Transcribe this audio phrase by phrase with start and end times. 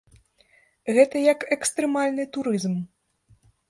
[0.95, 2.75] Гэта як экстрэмальны турызм.